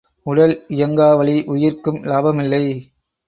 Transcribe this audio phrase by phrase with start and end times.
[0.25, 2.63] உடல் இயங்காவழி உயிர்க்கும் இலாபமில்லை.